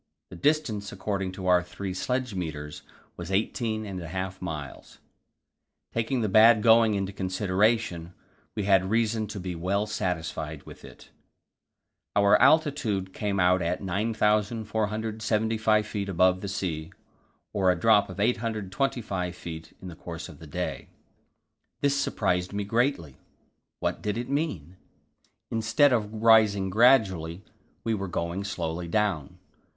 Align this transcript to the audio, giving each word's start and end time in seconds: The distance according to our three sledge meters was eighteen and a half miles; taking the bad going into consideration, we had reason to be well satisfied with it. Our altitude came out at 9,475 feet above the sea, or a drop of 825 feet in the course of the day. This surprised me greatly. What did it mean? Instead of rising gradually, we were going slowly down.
The 0.31 0.35
distance 0.35 0.91
according 0.91 1.31
to 1.33 1.45
our 1.45 1.61
three 1.61 1.93
sledge 1.93 2.33
meters 2.33 2.81
was 3.17 3.29
eighteen 3.29 3.85
and 3.85 4.01
a 4.01 4.07
half 4.07 4.41
miles; 4.41 4.97
taking 5.93 6.21
the 6.21 6.27
bad 6.27 6.63
going 6.63 6.95
into 6.95 7.13
consideration, 7.13 8.15
we 8.55 8.63
had 8.63 8.89
reason 8.89 9.27
to 9.27 9.39
be 9.39 9.53
well 9.53 9.85
satisfied 9.85 10.63
with 10.63 10.83
it. 10.83 11.11
Our 12.15 12.35
altitude 12.41 13.13
came 13.13 13.39
out 13.39 13.61
at 13.61 13.83
9,475 13.83 15.85
feet 15.85 16.09
above 16.09 16.41
the 16.41 16.47
sea, 16.47 16.91
or 17.53 17.69
a 17.69 17.79
drop 17.79 18.09
of 18.09 18.19
825 18.19 19.35
feet 19.35 19.73
in 19.83 19.87
the 19.87 19.95
course 19.95 20.27
of 20.27 20.39
the 20.39 20.47
day. 20.47 20.87
This 21.81 21.95
surprised 21.95 22.53
me 22.53 22.63
greatly. 22.63 23.17
What 23.79 24.01
did 24.01 24.17
it 24.17 24.29
mean? 24.29 24.77
Instead 25.51 25.93
of 25.93 26.11
rising 26.23 26.71
gradually, 26.71 27.43
we 27.83 27.93
were 27.93 28.07
going 28.07 28.43
slowly 28.43 28.87
down. 28.87 29.37